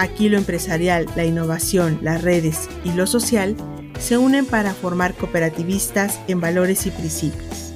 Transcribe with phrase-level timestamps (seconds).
[0.00, 3.54] Aquí lo empresarial, la innovación, las redes y lo social
[3.98, 7.74] se unen para formar cooperativistas en valores y principios.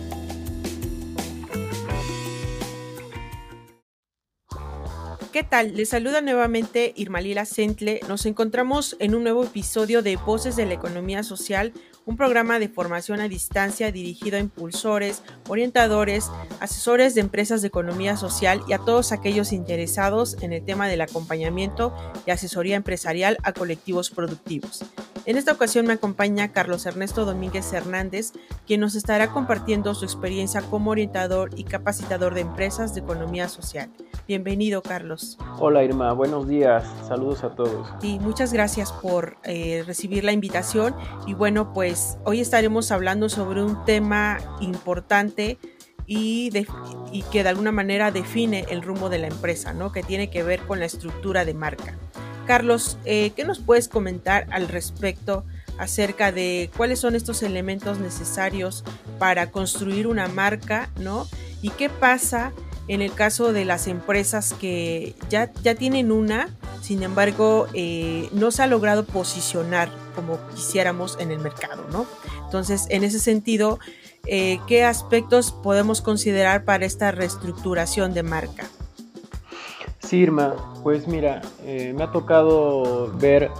[5.34, 5.76] ¿Qué tal?
[5.76, 8.00] Les saluda nuevamente Irmalila Sentle.
[8.08, 11.74] Nos encontramos en un nuevo episodio de Voces de la Economía Social,
[12.06, 18.16] un programa de formación a distancia dirigido a impulsores, orientadores, asesores de empresas de economía
[18.16, 21.94] social y a todos aquellos interesados en el tema del acompañamiento
[22.26, 24.84] y asesoría empresarial a colectivos productivos.
[25.26, 28.32] En esta ocasión me acompaña Carlos Ernesto Domínguez Hernández,
[28.66, 33.88] quien nos estará compartiendo su experiencia como orientador y capacitador de empresas de economía social.
[34.28, 35.38] Bienvenido, Carlos.
[35.58, 36.12] Hola, Irma.
[36.12, 36.84] Buenos días.
[37.08, 37.88] Saludos a todos.
[38.00, 40.94] Sí, muchas gracias por eh, recibir la invitación.
[41.26, 41.93] Y bueno, pues
[42.24, 45.58] hoy estaremos hablando sobre un tema importante
[46.06, 46.50] y,
[47.30, 49.92] que de alguna manera define el rumbo de la empresa, ¿no?
[49.92, 51.96] Que tiene que ver con la estructura de marca.
[52.46, 55.44] Carlos, eh, ¿qué nos puedes comentar al respecto
[55.78, 58.84] acerca de cuáles son estos elementos necesarios
[59.18, 61.26] para construir una marca, ¿no?
[61.62, 62.52] Y qué pasa
[62.86, 66.48] en el caso de las empresas que ya, ya tienen una,
[66.82, 72.06] sin embargo, eh, no se ha logrado posicionar como quisiéramos en el mercado, ¿no?
[72.44, 73.78] Entonces, en ese sentido,
[74.26, 78.66] eh, ¿qué aspectos podemos considerar para esta reestructuración de marca?
[80.00, 83.50] Sí, Irma, pues mira, eh, me ha tocado ver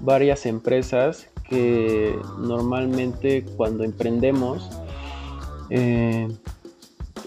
[0.00, 4.68] varias empresas que normalmente cuando emprendemos
[5.70, 6.28] eh,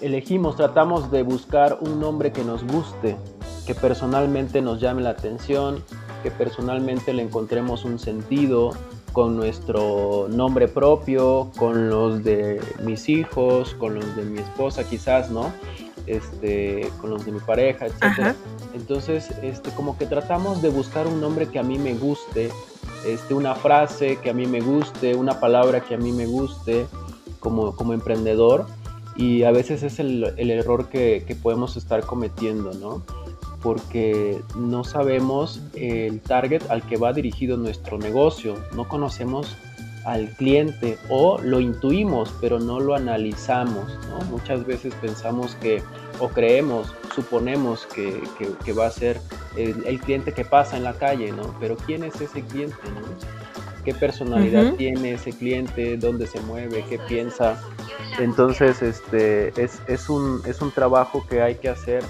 [0.01, 3.17] elegimos, tratamos de buscar un nombre que nos guste,
[3.65, 5.83] que personalmente nos llame la atención,
[6.21, 8.71] que personalmente le encontremos un sentido
[9.13, 15.29] con nuestro nombre propio, con los de mis hijos, con los de mi esposa quizás,
[15.29, 15.51] ¿no?
[16.07, 18.35] Este, con los de mi pareja, etc.
[18.73, 22.49] Entonces, este, como que tratamos de buscar un nombre que a mí me guste,
[23.05, 26.85] este, una frase que a mí me guste, una palabra que a mí me guste
[27.39, 28.65] como, como emprendedor.
[29.17, 33.03] Y a veces es el, el error que, que, podemos estar cometiendo, ¿no?
[33.61, 39.55] Porque no sabemos el target al que va dirigido nuestro negocio, no conocemos
[40.05, 43.97] al cliente o lo intuimos pero no lo analizamos.
[44.09, 44.25] ¿no?
[44.31, 45.81] Muchas veces pensamos que
[46.19, 48.21] o creemos, suponemos que,
[48.63, 49.19] que, va a ser
[49.57, 51.55] el, cliente que pasa en la calle, ¿no?
[51.59, 52.75] Pero ¿quién es ese cliente?
[52.93, 53.01] ¿no?
[53.83, 55.97] ¿Qué personalidad tiene ese cliente?
[55.97, 56.85] ¿Dónde se mueve?
[56.87, 57.59] ¿Qué piensa?
[58.19, 62.03] Entonces, este, es, es, un, es un trabajo que hay que hacer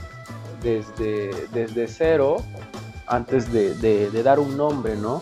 [0.62, 2.38] desde, desde cero
[3.08, 5.22] antes de, de dar un nombre, ¿no?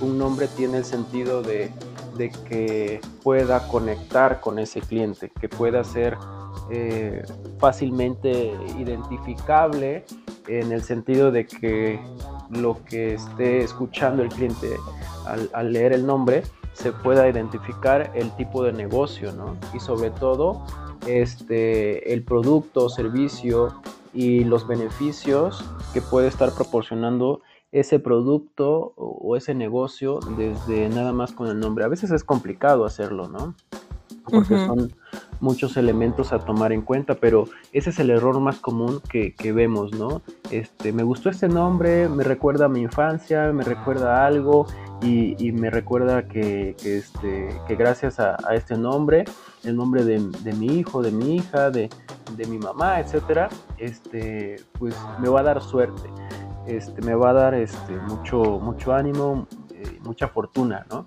[0.00, 1.70] Un nombre tiene el sentido de,
[2.16, 6.18] de que pueda conectar con ese cliente, que pueda ser
[6.70, 7.22] eh,
[7.58, 10.04] fácilmente identificable
[10.46, 12.00] en el sentido de que
[12.50, 14.76] lo que esté escuchando el cliente
[15.54, 16.42] al, leer el nombre
[16.72, 19.56] se pueda identificar el tipo de negocio, ¿no?
[19.74, 20.64] Y sobre todo
[21.06, 23.80] este, el producto servicio
[24.12, 31.32] y los beneficios que puede estar proporcionando ese producto o ese negocio desde nada más
[31.32, 31.84] con el nombre.
[31.84, 33.54] A veces es complicado hacerlo, ¿no?
[34.24, 34.92] Porque son
[35.40, 39.92] muchos elementos a tomar en cuenta, pero ese es el error más común que, vemos,
[39.92, 40.22] ¿no?
[40.50, 44.66] Este, me gustó este nombre, me recuerda a mi infancia, me recuerda a algo
[45.02, 49.24] y, me recuerda que, este, que gracias a, este nombre,
[49.64, 50.20] el nombre de,
[50.54, 51.88] mi hijo, de mi hija, de,
[52.46, 53.48] mi mamá, etcétera,
[53.78, 56.08] este, pues me va a dar suerte
[56.66, 61.06] este, me va a dar este, mucho, mucho ánimo, eh, mucha fortuna, ¿no?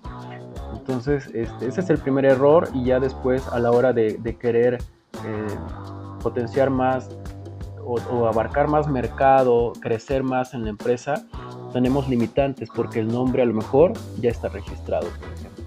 [0.76, 4.78] Entonces, este, ese es el primer error y ya después a la hora de, querer
[5.24, 5.56] eh,
[6.22, 7.08] potenciar más
[7.84, 11.26] o, abarcar más mercado, crecer más en la empresa,
[11.72, 15.64] tenemos limitantes porque el nombre a lo mejor ya está registrado, por ejemplo.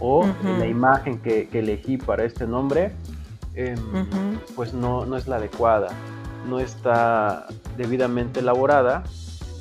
[0.00, 0.26] O
[0.58, 2.92] la imagen que, elegí para este nombre,
[4.54, 5.88] pues no, no es la adecuada
[6.48, 7.46] no está
[7.76, 9.04] debidamente elaborada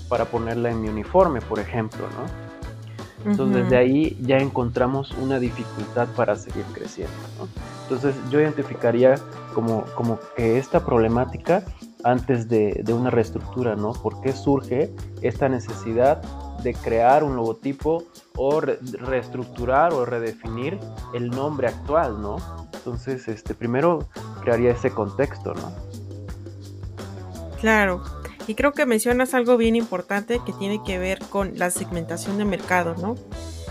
[0.09, 2.47] para ponerla en mi uniforme, por ejemplo, ¿no?
[3.29, 7.13] Entonces desde ahí ya encontramos una dificultad para seguir creciendo.
[7.38, 7.47] ¿no?
[7.83, 9.15] Entonces yo identificaría
[9.53, 11.63] como, como que esta problemática
[12.03, 13.91] antes de, de, una reestructura, ¿no?
[13.91, 16.21] ¿Por qué surge esta necesidad
[16.63, 18.05] de crear un logotipo
[18.35, 20.79] o reestructurar o redefinir
[21.13, 22.38] el nombre actual, ¿no?
[22.77, 24.07] Entonces, este, primero
[24.41, 25.74] crearía ese contexto, ¿no?
[27.59, 28.03] Claro,
[28.47, 32.45] y creo que mencionas algo bien importante que tiene que ver con la segmentación de
[32.45, 33.15] mercado, ¿no?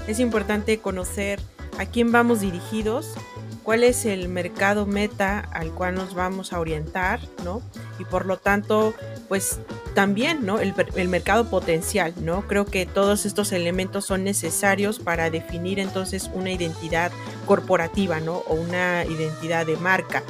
[0.06, 1.40] Es importante conocer
[1.78, 3.14] a quién vamos dirigidos,
[3.62, 7.62] cuál es el mercado meta al cual nos vamos a orientar, ¿no?
[7.98, 8.94] Y por lo tanto,
[9.28, 9.58] pues
[9.94, 10.58] también, ¿no?
[10.60, 12.46] El, mercado potencial, ¿no?
[12.46, 17.12] Creo que todos estos elementos son necesarios para definir entonces una identidad
[17.46, 18.36] corporativa, ¿no?
[18.48, 20.22] O una identidad de marca.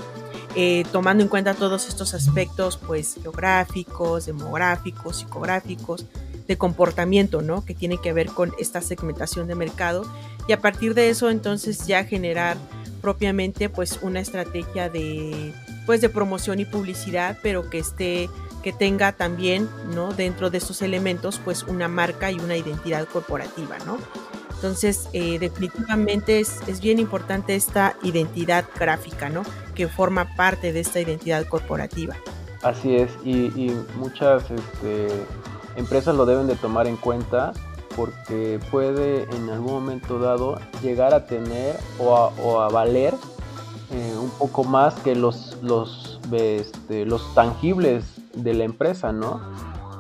[0.55, 6.07] Eh, tomando en cuenta todos estos aspectos, pues geográficos, demográficos, psicográficos,
[6.47, 7.65] de comportamiento, ¿no?
[7.65, 10.11] Que tiene que ver con esta segmentación de mercado
[10.49, 12.57] y a partir de eso entonces ya generar
[13.03, 15.53] propiamente pues una estrategia de
[15.87, 18.29] pues de promoción y publicidad, pero que esté
[18.67, 20.13] que tenga también, ¿no?
[20.13, 23.97] Dentro de estos elementos pues una marca y una identidad corporativa, ¿no?
[24.57, 29.45] Entonces, eh, definitivamente es, es, bien importante esta identidad gráfica, ¿no?
[29.77, 32.17] Que forma parte de esta identidad corporativa.
[32.65, 35.07] Así es, y, muchas este,
[35.77, 37.53] empresas lo deben de tomar en cuenta
[37.95, 43.15] porque puede en algún momento dado llegar a tener o a, valer
[43.93, 49.41] eh, un poco más que los, los, este, los tangibles de la empresa, ¿no?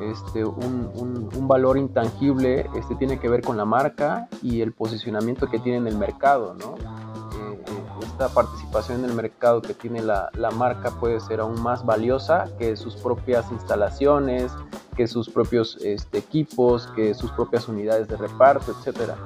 [0.01, 5.59] este, un, valor intangible este, tiene que ver con la marca y el posicionamiento que
[5.59, 6.75] tiene en el mercado, ¿no?
[6.75, 11.61] Eh, eh, esta participación en el mercado que tiene la, la, marca puede ser aún
[11.63, 14.53] más valiosa que sus propias instalaciones,
[14.97, 19.17] que sus propios este, equipos, que sus propias unidades de reparto, etcétera.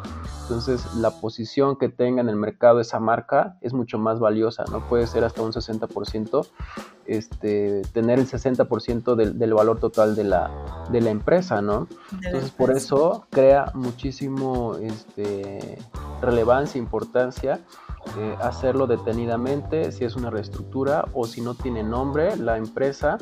[0.51, 4.81] Entonces, la posición que tenga en el mercado esa marca es mucho más valiosa, ¿no?
[4.89, 6.45] Puede ser hasta un 60%,
[7.07, 10.51] este, tener el 60% del, del, valor total de la,
[10.91, 11.87] de la empresa, ¿no?
[12.25, 15.79] Entonces, por eso crea muchísimo este,
[16.21, 17.61] relevancia, importancia
[18.17, 23.19] eh, hacerlo detenidamente, si es una reestructura o si no tiene nombre la empresa,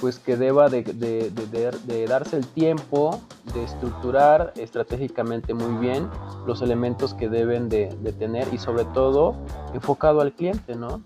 [0.00, 3.20] pues que deba de, de, darse el tiempo
[3.52, 6.08] de estructurar estratégicamente muy bien
[6.46, 7.86] los elementos que deben de,
[8.18, 9.34] tener y sobre todo
[9.72, 11.02] enfocado al cliente, ¿no?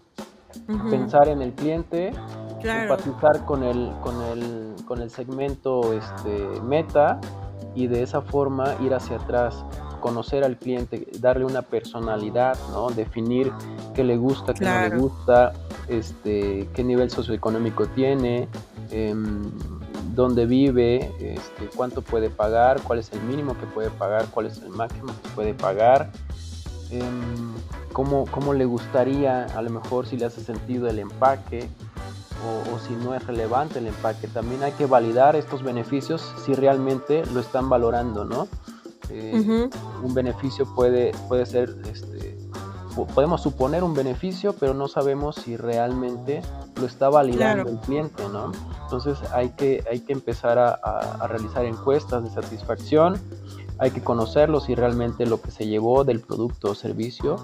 [0.91, 2.13] Pensar en el cliente,
[2.63, 7.21] empatizar con el, con el, con el segmento este, meta
[7.75, 9.65] y de esa forma ir hacia atrás
[10.01, 12.91] conocer al cliente, darle una personalidad, ¿no?
[12.91, 13.53] Definir
[13.95, 15.53] qué le gusta, qué no le gusta,
[15.89, 18.49] este, qué nivel socioeconómico tiene,
[18.91, 19.51] em,
[20.19, 24.59] dónde vive, este, cuánto puede pagar, cuál es el mínimo que puede pagar, cuál es
[24.59, 26.11] el máximo que puede pagar,
[26.91, 27.55] em,
[27.93, 31.69] cómo, cómo, le gustaría, a lo mejor si le hace sentido el empaque.
[32.47, 36.55] O, o si no es relevante el empaque, también hay que validar estos beneficios si
[36.55, 38.47] realmente lo están valorando, ¿no?
[39.11, 39.69] Eh,
[40.05, 42.18] un beneficio puede, puede ser, este,
[43.07, 46.43] podemos suponer un beneficio, pero no sabemos si realmente
[46.81, 48.53] lo está validando el cliente, ¿no?
[48.83, 53.21] Entonces hay que, hay que empezar a, realizar encuestas de satisfacción,
[53.79, 57.37] hay que conocerlo si realmente lo que se llevó del producto o servicio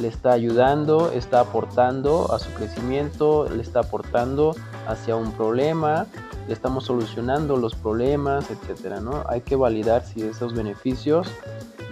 [0.00, 4.54] le está ayudando, está aportando a su crecimiento, le está aportando
[4.86, 6.06] hacia un problema,
[6.46, 9.24] le estamos solucionando los problemas, etcétera, ¿no?
[9.26, 11.28] Hay que validar si esos beneficios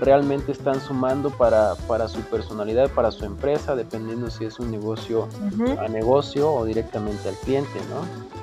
[0.01, 5.29] realmente están sumando para, para su personalidad, para su empresa, dependiendo si es un negocio
[5.79, 8.35] a negocio o directamente al cliente, ¿no?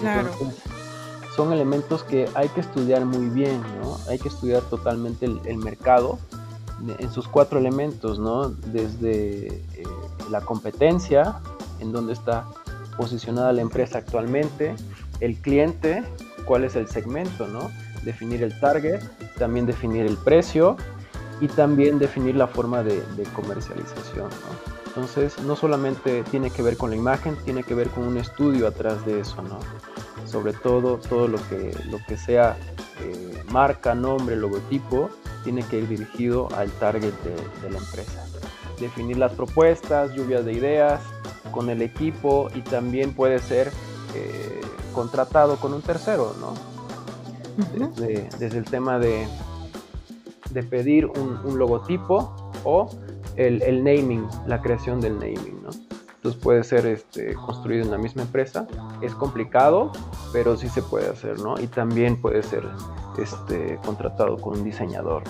[0.00, 0.30] Claro.
[1.36, 3.98] son elementos que hay que estudiar muy bien, ¿no?
[4.08, 6.18] Hay que estudiar totalmente el, mercado
[6.98, 8.48] en sus cuatro elementos, ¿no?
[8.48, 9.62] Desde eh,
[10.30, 11.36] la competencia,
[11.80, 12.44] en donde está
[12.96, 14.74] posicionada la empresa actualmente,
[15.20, 16.02] el cliente,
[16.44, 17.70] cuál es el segmento, ¿no?
[18.04, 19.00] Definir el target,
[19.38, 20.76] también definir el precio
[21.40, 23.02] y también definir la forma de,
[23.34, 24.74] comercialización, ¿no?
[24.86, 28.68] Entonces, no solamente tiene que ver con la imagen, tiene que ver con un estudio
[28.68, 29.58] atrás de eso, ¿no?
[30.26, 32.56] Sobre todo, todo lo que, lo que sea
[33.00, 35.10] eh, marca, nombre, logotipo,
[35.42, 38.24] tiene que ir dirigido al target de, de la empresa.
[38.78, 41.00] Definir las propuestas, lluvias de ideas
[41.50, 43.72] con el equipo y también puede ser
[44.14, 44.60] eh,
[44.92, 46.54] contratado con un tercero, ¿no?
[47.96, 49.28] desde, el tema de,
[50.54, 52.88] de pedir un, logotipo o
[53.36, 55.70] el, naming, la creación del naming, ¿no?
[56.14, 58.66] Entonces puede ser este, construido en la misma empresa.
[59.02, 59.92] Es complicado,
[60.32, 61.60] pero sí se puede hacer, ¿no?
[61.60, 62.66] Y también puede ser
[63.18, 65.22] este, contratado con un diseñador,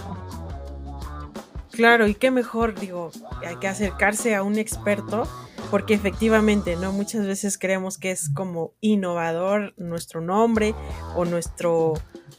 [1.75, 3.11] Claro, y qué mejor, digo,
[3.45, 5.25] hay que acercarse a un experto
[5.73, 6.93] porque efectivamente, ¿no?
[6.93, 10.73] Muchas veces creemos que es como innovador nuestro nombre
[11.17, 11.95] o nuestro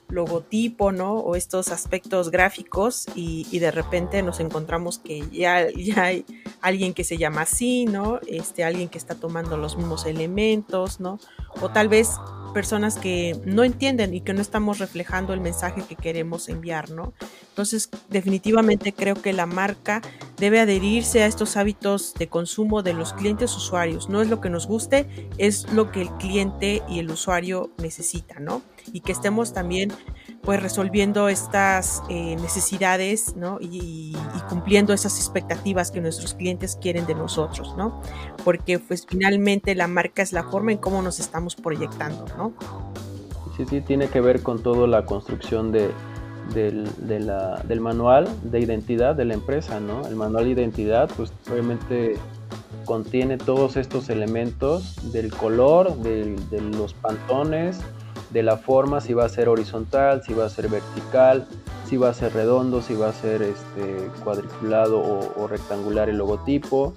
[0.09, 1.15] logotipo, ¿no?
[1.15, 6.25] O estos aspectos gráficos y, de repente nos encontramos que ya, ya hay
[6.61, 8.19] alguien que se llama así, ¿no?
[8.27, 11.19] Este, alguien que está tomando los mismos elementos, ¿no?
[11.61, 12.09] O tal vez
[12.55, 17.13] personas que no entienden y que no estamos reflejando el mensaje que queremos enviar, ¿no?
[17.49, 20.01] Entonces, definitivamente creo que la marca
[20.37, 24.07] debe adherirse a estos hábitos de consumo de los clientes usuarios.
[24.07, 28.39] No es lo que nos guste, es lo que el cliente y el usuario necesita,
[28.39, 28.61] ¿no?
[28.93, 29.91] Y que estemos también
[30.41, 33.57] pues resolviendo estas eh, necesidades ¿no?
[33.59, 34.15] y,
[34.47, 38.01] cumpliendo esas expectativas que nuestros clientes quieren de nosotros, ¿no?
[38.43, 42.53] Porque pues finalmente la marca es la forma en cómo nos estamos proyectando, ¿no?
[43.57, 45.89] Sí, sí, tiene que ver con toda la construcción de,
[46.53, 50.05] del, del manual de identidad de la empresa, ¿no?
[50.07, 52.17] El manual de identidad, pues obviamente
[52.85, 56.35] contiene todos estos elementos del color, de
[56.77, 57.79] los pantones,
[58.35, 61.47] de la forma, si va a ser horizontal, si va a ser vertical,
[61.85, 64.99] si va a ser redondo, si va a ser este, cuadriculado
[65.37, 66.93] o, rectangular el logotipo,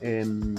[0.00, 0.54] em,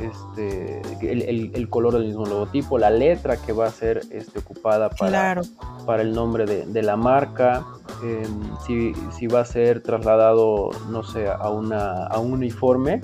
[0.00, 5.42] este, el, color del mismo logotipo, la letra que va a ser este, ocupada para,
[5.84, 7.66] para el nombre de, la marca,
[8.04, 13.00] em, si, va a ser trasladado, no sé, a, una, a un uniforme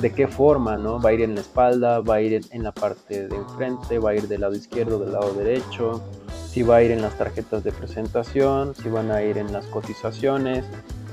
[0.00, 1.00] de qué forma, ¿no?
[1.00, 4.10] Va a ir en la espalda, va a ir en la parte de enfrente, va
[4.10, 6.02] a ir del lado izquierdo, del lado derecho,
[6.50, 9.66] si va a ir en las tarjetas de presentación, si van a ir en las
[9.66, 10.64] cotizaciones,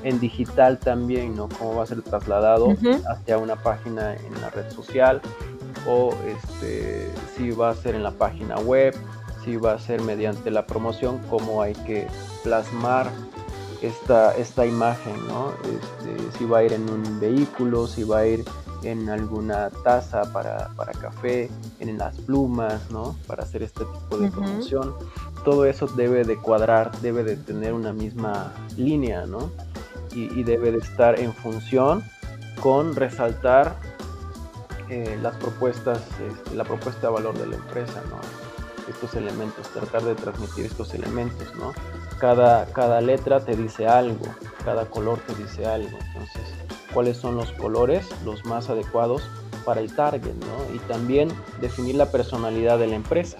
[0.03, 1.49] en digital también, ¿no?
[1.49, 2.75] Cómo va a ser trasladado
[3.09, 5.21] hacia una página en la red social
[5.87, 8.95] o este, si va a ser en la página web,
[9.43, 12.07] si va a ser mediante la promoción, cómo hay que
[12.43, 13.09] plasmar
[13.81, 15.53] esta, esta imagen, ¿no?
[15.63, 18.45] Este, si va a ir en un vehículo, si va a ir
[18.83, 20.69] en alguna taza para,
[20.99, 23.15] café, en las plumas, ¿no?
[23.27, 24.95] Para hacer este tipo de promoción.
[25.43, 29.51] Todo eso debe de cuadrar, debe de tener una misma línea, ¿no?
[30.13, 32.03] Y, debe de estar en función
[32.61, 33.77] con resaltar
[34.89, 38.19] eh, las propuestas, este, la propuesta de valor de la empresa, ¿no?
[38.89, 41.73] Estos elementos, tratar de transmitir estos elementos, ¿no?
[42.19, 44.25] Cada, cada letra te dice algo,
[44.65, 46.60] cada color te dice algo, entonces
[46.93, 49.23] cuáles son los colores los más adecuados
[49.65, 50.75] para el target, ¿no?
[50.75, 51.29] Y también
[51.59, 53.37] definir la personalidad de la empresa.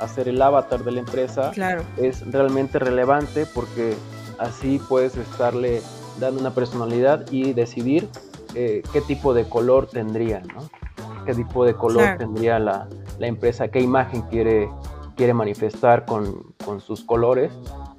[0.00, 1.52] Hacer el avatar de la empresa
[1.96, 3.94] es realmente relevante porque
[4.38, 5.82] así puedes estarle
[6.18, 8.08] dando una personalidad y decidir
[8.54, 10.68] eh, qué tipo de color tendría, ¿no?
[11.24, 14.68] Qué tipo de color tendría la, la, empresa, qué imagen quiere,
[15.16, 17.52] quiere manifestar con, con sus colores,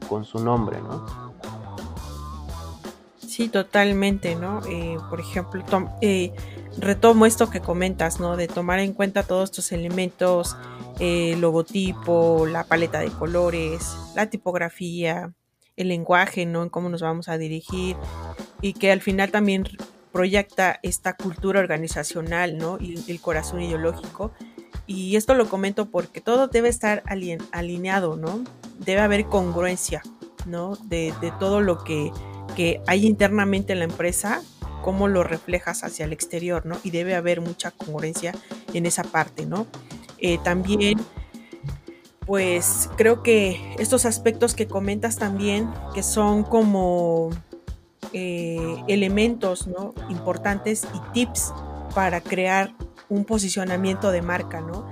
[0.10, 1.06] con su nombre, ¿no?
[3.34, 4.62] Sí, totalmente, ¿no?
[4.70, 5.64] Eh, por ejemplo,
[6.02, 6.32] eh,
[6.78, 8.38] retomo esto que comentas, ¿no?
[8.38, 10.56] De tomar en cuenta todos estos elementos,
[11.00, 15.34] el logotipo, la paleta de colores, la tipografía,
[15.78, 16.62] el lenguaje, ¿no?
[16.62, 17.96] En cómo nos vamos a dirigir
[18.62, 19.64] y que al final también
[20.12, 22.78] proyecta esta cultura organizacional, ¿no?
[22.80, 24.32] Y el corazón ideológico.
[24.86, 27.02] Y esto lo comento porque todo debe estar
[27.52, 28.44] alineado, ¿no?
[28.78, 30.04] Debe haber congruencia,
[30.46, 30.76] ¿no?
[30.76, 32.12] De todo lo que
[32.56, 34.42] que hay internamente en la empresa,
[34.84, 36.78] cómo lo reflejas hacia el exterior, ¿no?
[36.84, 38.34] Y debe haber mucha congruencia
[38.74, 39.66] en esa parte, ¿no?
[40.20, 41.00] Eh, también,
[42.26, 47.30] pues creo que estos aspectos que comentas también, que son como
[48.12, 49.94] eh, elementos, ¿no?
[50.10, 51.54] Importantes y tips
[51.96, 52.76] para crear
[53.10, 54.86] un posicionamiento de marca, ¿no?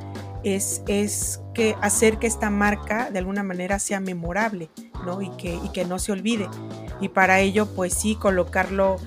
[0.44, 4.70] Es, es que hacer que esta marca de alguna manera sea memorable,
[5.06, 5.22] ¿no?
[5.22, 6.48] Y que, y que no se olvide
[7.02, 8.98] y para ello pues sí colocarlo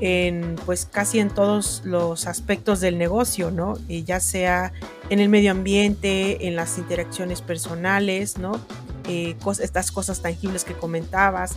[0.00, 3.74] en pues casi en todos los aspectos del negocio, ¿no?
[3.88, 4.72] Y ya sea
[5.08, 8.60] en el medio ambiente, en las interacciones personales, ¿no?
[9.08, 11.56] Eh, estas cosas tangibles que comentabas,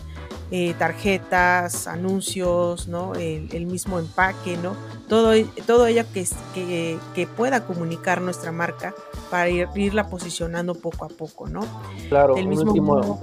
[0.50, 3.14] eh, tarjetas, anuncios, ¿no?
[3.14, 4.76] El, mismo empaque, ¿no?
[5.08, 5.32] Todo,
[5.66, 8.94] todo ello que, que, que, pueda comunicar nuestra marca
[9.30, 11.60] para ir, irla posicionando poco a poco, ¿no?
[12.08, 13.20] Claro, el mismo último,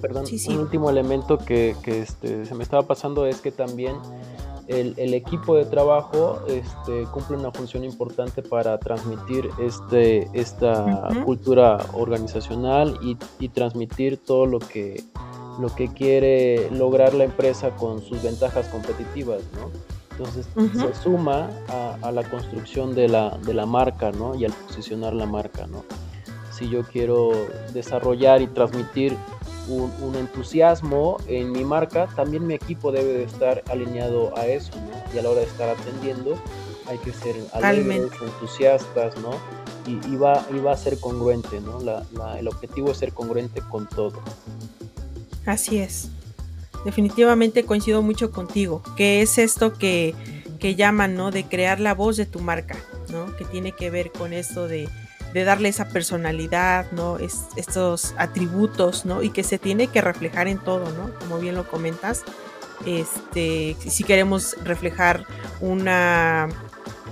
[0.00, 3.96] Perdón, un último elemento que, este, se me estaba pasando es que también
[4.68, 12.98] el, equipo de trabajo este, cumple una función importante para transmitir este, esta cultura organizacional
[13.02, 15.04] y, transmitir todo lo que,
[15.60, 19.70] lo que quiere lograr la empresa con sus ventajas competitivas, ¿no?
[20.12, 21.50] Entonces se suma
[22.00, 24.34] a, la construcción de la, de la marca, ¿no?
[24.36, 25.84] Y al posicionar la marca, ¿no?
[26.52, 27.32] Si yo quiero
[27.72, 29.16] desarrollar y transmitir
[29.68, 35.14] un, entusiasmo en mi marca, también mi equipo debe de estar alineado a eso, ¿no?
[35.14, 36.36] Y a la hora de estar atendiendo,
[36.86, 39.30] hay que ser alegres, entusiastas, ¿no?
[39.86, 41.78] Y, va, y va a ser congruente, ¿no?
[42.38, 44.22] el objetivo es ser congruente con todo.
[45.44, 46.08] Así es.
[46.86, 50.14] Definitivamente coincido mucho contigo, que es esto que,
[50.58, 51.30] que llaman, ¿no?
[51.30, 52.76] De crear la voz de tu marca,
[53.10, 53.34] ¿no?
[53.36, 54.88] Que tiene que ver con esto de,
[55.34, 57.18] de darle esa personalidad, ¿no?
[57.18, 59.22] Es, estos atributos, ¿no?
[59.22, 61.12] Y que se tiene que reflejar en todo, ¿no?
[61.18, 62.22] Como bien lo comentas.
[62.86, 65.26] Este, si queremos reflejar
[65.60, 66.48] una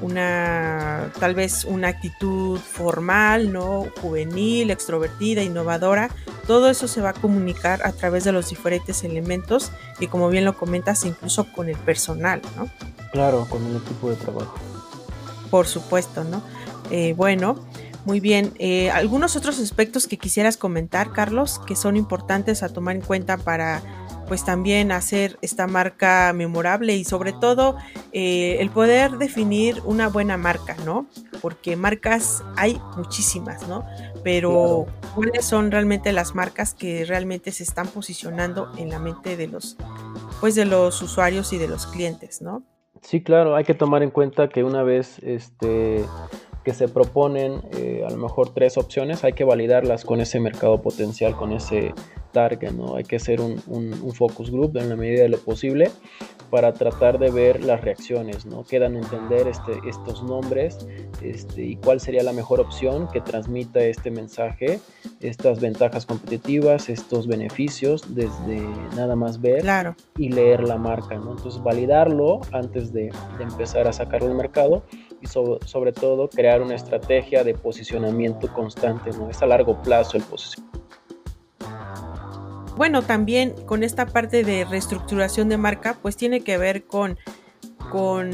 [0.00, 3.86] una tal vez una actitud formal, ¿no?
[4.00, 6.10] juvenil, extrovertida, innovadora,
[6.46, 10.44] todo eso se va a comunicar a través de los diferentes elementos y como bien
[10.44, 12.68] lo comentas, incluso con el personal, ¿no?
[13.12, 14.58] Claro, con el equipo de trabajo.
[15.50, 16.42] Por supuesto, ¿no?
[16.90, 17.64] Eh, bueno,
[18.04, 18.52] muy bien.
[18.58, 23.36] Eh, ¿Algunos otros aspectos que quisieras comentar, Carlos, que son importantes a tomar en cuenta
[23.36, 23.82] para
[24.26, 27.76] pues también hacer esta marca memorable y sobre todo
[28.12, 31.06] eh, el poder definir una buena marca, ¿no?
[31.42, 33.84] Porque marcas hay muchísimas, ¿no?
[34.24, 39.48] Pero ¿cuáles son realmente las marcas que realmente se están posicionando en la mente de
[39.48, 39.76] los,
[40.40, 42.62] pues de los usuarios y de los clientes, ¿no?
[43.02, 46.06] Sí, claro, hay que tomar en cuenta que una vez este
[46.64, 50.80] que se proponen eh, a lo mejor tres opciones, hay que validarlas con ese mercado
[50.80, 51.92] potencial, con ese
[52.32, 52.96] target, ¿no?
[52.96, 53.58] Hay que hacer un,
[54.14, 55.90] focus group en la medida de lo posible
[56.50, 58.64] para tratar de ver las reacciones, ¿no?
[58.64, 60.86] Quedan entender este, estos nombres
[61.22, 64.80] este, y cuál sería la mejor opción que transmita este mensaje,
[65.20, 68.60] estas ventajas competitivas, estos beneficios, desde
[68.96, 69.64] nada más ver
[70.18, 71.32] y leer la marca, ¿no?
[71.32, 74.82] Entonces validarlo antes de, de empezar a sacarlo al mercado
[75.22, 79.30] y sobre, todo crear una estrategia de posicionamiento constante, ¿no?
[79.30, 80.80] Es a largo plazo el posicionamiento.
[82.76, 87.18] Bueno, también con esta parte de reestructuración de marca, pues tiene que ver con,
[87.90, 88.30] con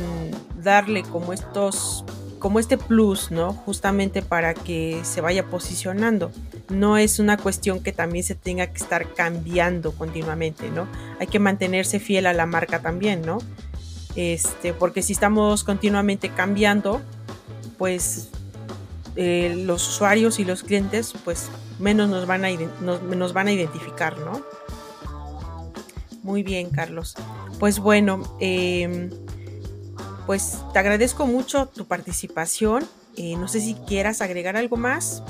[0.56, 2.04] darle como estos
[2.38, 3.52] como este plus, ¿no?
[3.52, 6.30] Justamente para que se vaya posicionando.
[6.68, 10.86] No es una cuestión que también se tenga que estar cambiando continuamente, ¿no?
[11.18, 13.38] Hay que mantenerse fiel a la marca también, ¿no?
[14.16, 17.00] Este, porque si estamos continuamente cambiando,
[17.76, 18.30] pues
[19.16, 22.50] eh, los usuarios y los clientes, pues menos nos van a,
[23.52, 24.42] identificar, ¿no?
[26.22, 27.14] Muy bien, Carlos.
[27.58, 29.10] Pues bueno, em,
[30.26, 32.84] pues te agradezco mucho tu participación.
[33.16, 35.22] Eh, no sé si quieras agregar algo más.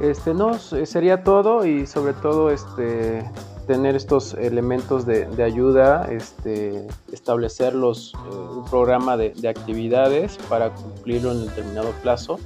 [0.00, 3.24] Este, no, sería todo y sobre todo este,
[3.68, 11.32] tener estos elementos de, ayuda, este, establecer los, eh, un programa de, actividades para cumplirlo
[11.32, 12.40] en determinado plazo,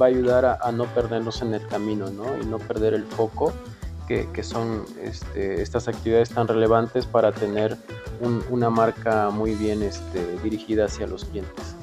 [0.00, 2.24] va a ayudar a, no perdernos en el camino ¿no?
[2.42, 3.52] y no perder el foco,
[4.08, 7.76] que, que son este, estas actividades tan relevantes para tener
[8.50, 11.76] una marca muy bien este, dirigida hacia los clientes.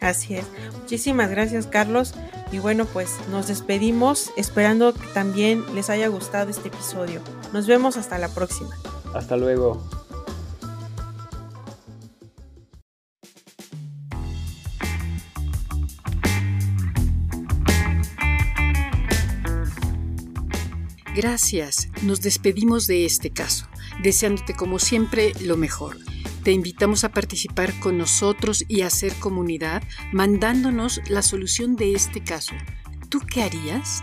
[0.00, 0.46] Así es.
[0.80, 2.14] Muchísimas gracias, Carlos.
[2.50, 7.20] Y bueno, pues nos despedimos esperando que también les haya gustado este episodio.
[7.52, 8.76] Nos vemos hasta la próxima.
[9.14, 9.82] Hasta luego.
[21.14, 21.88] Gracias.
[22.02, 23.66] Nos despedimos de este caso,
[24.02, 25.98] deseándote como siempre lo mejor.
[26.44, 29.82] Te invitamos a participar con nosotros y a hacer comunidad
[30.12, 32.54] mandándonos la solución de este caso.
[33.10, 34.02] ¿Tú qué harías?